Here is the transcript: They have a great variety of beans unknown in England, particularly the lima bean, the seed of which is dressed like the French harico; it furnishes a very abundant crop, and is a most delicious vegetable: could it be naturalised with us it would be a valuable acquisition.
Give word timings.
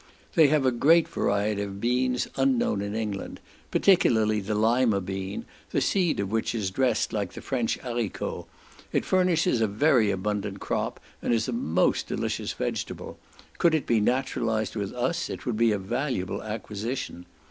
They 0.33 0.47
have 0.47 0.65
a 0.65 0.71
great 0.71 1.07
variety 1.07 1.61
of 1.61 1.79
beans 1.79 2.27
unknown 2.35 2.81
in 2.81 2.95
England, 2.95 3.39
particularly 3.69 4.39
the 4.39 4.55
lima 4.55 4.99
bean, 4.99 5.45
the 5.69 5.79
seed 5.79 6.19
of 6.19 6.31
which 6.31 6.55
is 6.55 6.71
dressed 6.71 7.13
like 7.13 7.33
the 7.33 7.39
French 7.41 7.77
harico; 7.81 8.47
it 8.91 9.05
furnishes 9.05 9.61
a 9.61 9.67
very 9.67 10.09
abundant 10.09 10.59
crop, 10.59 10.99
and 11.21 11.31
is 11.31 11.47
a 11.47 11.51
most 11.53 12.07
delicious 12.07 12.51
vegetable: 12.53 13.19
could 13.59 13.75
it 13.75 13.85
be 13.85 13.99
naturalised 14.01 14.75
with 14.75 14.91
us 14.95 15.29
it 15.29 15.45
would 15.45 15.55
be 15.55 15.71
a 15.71 15.77
valuable 15.77 16.41
acquisition. 16.41 17.27